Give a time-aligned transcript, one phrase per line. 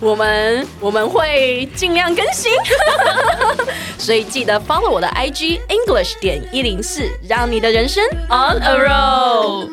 [0.00, 2.52] 我们我们会尽量更新，
[3.98, 9.68] 所以记得 follow 我的 IG English 点一零四，让你的人生 on a roll。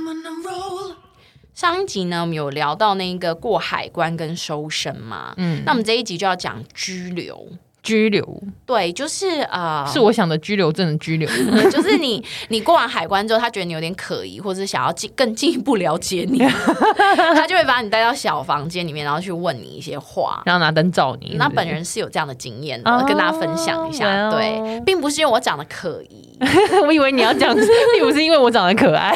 [1.54, 7.48] 上一集呢，我们有聊到那个过海关跟搜身嘛，嗯，那我们这一集就要讲拘留。
[7.86, 11.30] 拘留，对，就是呃，是我想的拘留证的拘留，
[11.70, 16.40] 就是你你过完海关之后，他觉得你有点可疑，或者是想要进更进一步了解你，
[17.36, 21.36] 他就会把你带到小房间里面，然后去问你一些话，然后拿灯照你。
[21.38, 24.32] 那本人是有这样的经验的，oh, 跟大家分享一下。
[24.32, 26.40] 对，并不是因为我长得可疑，
[26.88, 27.54] 我以为你要讲，
[27.94, 29.16] 并不是因为我长得可爱，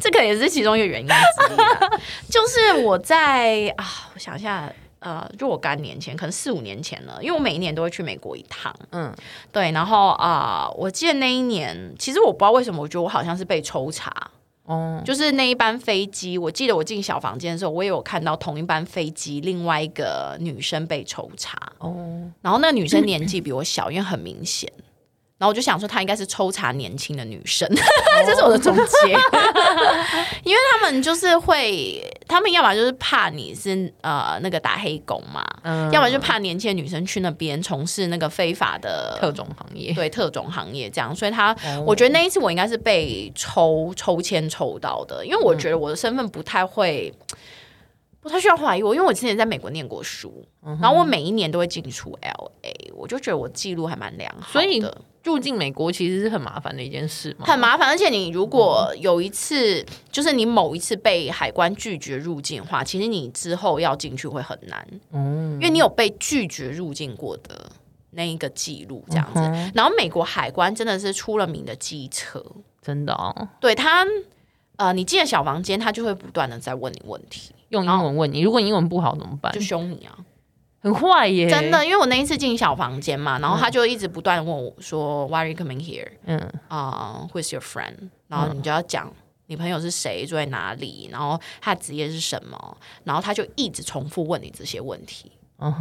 [0.00, 2.30] 这可能也是其中一个原因之一。
[2.30, 3.84] 就是我在啊，
[4.14, 4.72] 我想一下。
[5.00, 9.14] 呃，若干年前，可能四五年前了，因为我每一年都会去美国一趟，嗯，
[9.52, 14.12] 对，然后啊、呃，我记得那一年，其实我不知道为什么，我觉得我好像是被抽查，
[14.64, 21.94] 哦，就是那一班飞机，我记得我进小房间的时候，我也有看到同一班飞机另外一个女生被抽查，哦，
[22.42, 24.72] 然后那个女生年纪比我小，因为很明显。
[25.38, 27.64] 然后我就想说，她应该是抽查年轻的女生，
[28.26, 29.12] 这是我的总结。
[30.42, 41.16] 因为他们就是会，他们要么就是怕你是呃那个打黑工嘛，嗯、要么就怕年轻的女生去那边从事那个非法的特种行业， 对特种行业这样。
[41.16, 47.12] 所以他，哦、我觉得那一次我应该是被抽抽签抽到的，因为我觉得我的身份不太会。
[48.20, 54.52] 不太需要怀疑我，因为我之前在美国念过书，嗯、然后我每一年都会进出 LA，我就觉得我记录还蛮良好的。
[54.52, 54.84] 所以
[55.28, 57.86] 入境美国其实是很麻烦的一件事嘛，很麻烦。
[57.86, 67.70] 而且你如果有一次，嗯、就是你某一次被海关拒绝入境的话，其实你之后要进去会很难，嗯，因为你有被拒绝入境过的
[68.12, 69.40] 那一个记录这样子。
[69.40, 72.42] 嗯、然后美国海关真的是出了名的机车，
[72.80, 73.48] 真的哦。
[73.60, 74.06] 对他，
[74.76, 77.52] 呃，你进了小房间，他就会不断的在问你问题。
[77.68, 79.52] 用英文问你，如果英文不好怎么办？
[79.52, 80.16] 就凶你啊，
[80.80, 81.48] 很坏耶！
[81.48, 86.08] 真的，因为我那一次进小房间嘛，然后他就一直不断问我说、嗯、，Why are you coming here？
[86.26, 88.10] 嗯啊、uh,，Who's your friend？
[88.28, 89.12] 然后你就要讲
[89.46, 95.32] 你朋友是谁，住在哪里，然后他的职业是什么，然后他就一直重复问你这些问题。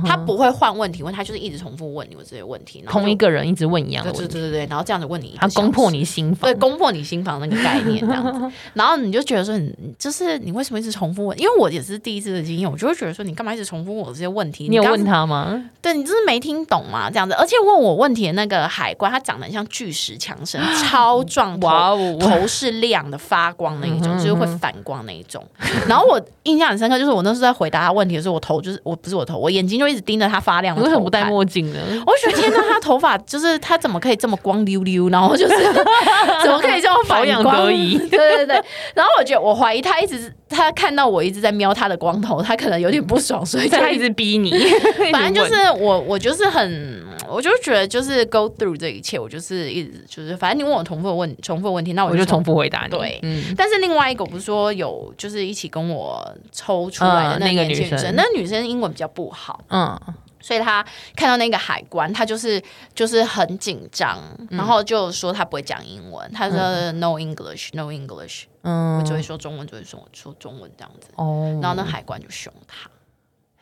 [0.03, 11.39] 他不会换问题问，他就是一直重复问你这些问题，同一个人一直问一样的问题，对对对对，然后这样子问你，他攻破你心房，对，攻破你心房那个概念这样子， 然后你就觉得说，你就是你为什么一直重复问？
[11.39, 14.67] 因为我也是第一次的经验，我就会觉得说，你干嘛一直重复问我这些问题？
[14.67, 15.69] 你有问他吗？
[15.79, 25.45] 对，你就是没听懂嘛，这样子，而且问我问题的那个海关，他长得很像巨石强森，超壮，哇哦，头是亮的发光那一种，就是会反光那一种。
[25.87, 30.37] 然后我印象很深刻，就是我那时候在回答他问题的时候，我头就是我不是我头，我眼睛就一直盯着他。
[30.47, 31.79] 发亮的，为什么不戴墨镜呢？
[32.05, 35.55] 我觉得天哪，他头发就是他怎么可以这么光溜溜，然后就是
[36.41, 37.97] 怎么可以这么保养得宜？
[37.97, 38.55] 对对对。
[38.93, 44.51] 然后我觉得我怀疑他一直他看到我一直在瞄他的光头，他可能有点不爽，所以 他一直逼你。
[45.11, 52.89] 反正就是我我就是很，我就觉得就是 go through 这一切，我就是一直就是反正你问我重复的问重复的问题，那我就，我就重复回答你。
[52.89, 53.53] 对，嗯。
[53.57, 59.99] 但是另外一个不是说有就是一起跟我抽出来的那个女生，那女生英文比较不好，嗯。
[60.39, 62.61] 所以他看到那个海关，他就是
[62.93, 71.09] 就是很紧张，嗯、然后就说他不会讲英文，他说 No English，No English，嗯，我只会说中文，只会说说中文这样子。
[71.15, 72.89] 哦，然后那海关就凶他，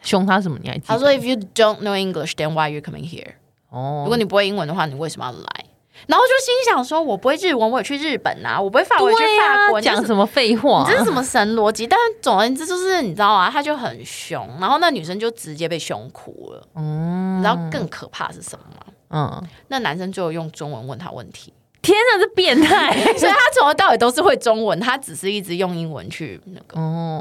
[0.04, 0.60] 凶他什么？
[0.62, 0.88] 你还记得？
[0.88, 3.36] 他说 If you don't know English，then why are you coming here？
[3.76, 5.66] 哦，如果你不会英文的话，你为什么要来？
[6.08, 8.60] 然后就心想说：“我不会日文，我也去日本啊！
[8.62, 9.82] 我不会法文，我去法国。
[9.82, 10.84] 讲什么废话？
[10.86, 11.88] 你这是什么神逻辑？
[11.88, 14.48] 但是总而言之，就是你知道啊，他就很凶。
[14.60, 16.68] 然后那女生就直接被凶哭了。
[16.76, 18.94] 嗯，你知道更可怕是什么吗？
[19.10, 21.52] 嗯，那男生最后用中文问他问题。
[21.82, 22.94] 天哪，这变态！
[23.18, 26.78] 所以他从头到尾都是会中文，他只是一直用英文去那个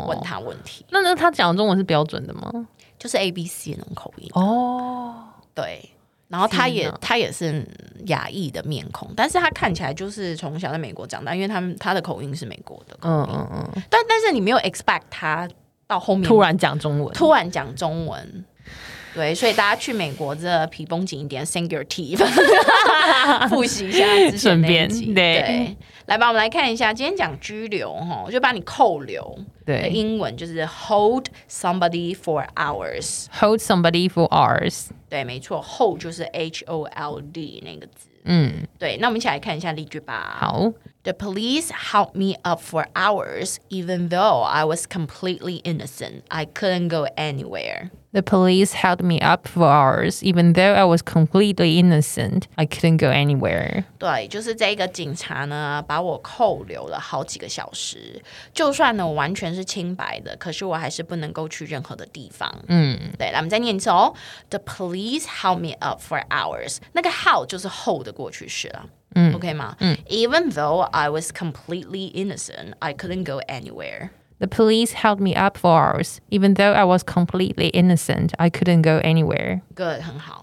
[0.09, 0.85] 问他问题。
[0.91, 2.51] 那那他讲的中文是标准的吗？
[2.99, 5.15] 就是 A B C 那种口音哦。
[5.55, 5.91] 对。”
[6.29, 7.65] 然后他也他也是
[8.07, 13.83] 亚裔的面孔，但是他看起来就是从小在美国长大，因为他们他的口音是美国的口音，嗯嗯嗯。
[13.91, 15.49] 但但是你没有 expect 他
[15.87, 18.45] 到后面突然讲中文，突然讲中文，
[19.15, 22.19] 对，所以大家去美国这皮绷紧一点，sink your teeth，
[23.49, 25.77] 复习一下之前那一集，对。
[26.07, 29.39] 来吧，我们来看一下，今天讲拘留哈，我就把你扣留。
[29.65, 33.25] 对，英文就是 hold somebody for hours。
[33.41, 34.89] hold somebody for hours。
[35.09, 38.09] 对，没错，hold 就是 H O L D 那个字。
[38.26, 40.38] 嗯，对，那我们一起来看一下例句吧。
[40.40, 40.72] 好。
[41.04, 46.24] The police held me up for hours, even though I was completely innocent.
[46.28, 47.90] I couldn't go anywhere.
[48.12, 52.44] The police held me up for hours, even though I was completely innocent.
[52.56, 53.86] I couldn't go anywhere.
[53.98, 58.22] 对，就是这个警察呢，把我扣留了好几个小时。
[58.54, 62.54] 就算呢，我完全是清白的，可是我还是不能够去任何的地方。
[62.68, 64.14] 嗯，对，来，我们再念一次哦。
[64.50, 66.78] The police held me up for hours.
[66.92, 68.86] 那个 held 就是 hold 的 过去式了。
[69.16, 69.76] 嗯，OK 吗？
[69.80, 74.10] 嗯，Even though I was completely innocent, I couldn't go anywhere.
[74.40, 76.20] The police held me up for hours.
[76.30, 79.62] Even though I was completely innocent, I couldn't go anywhere.
[79.76, 80.43] Good，很好。